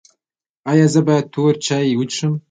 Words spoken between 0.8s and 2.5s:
زه باید تور چای وڅښم؟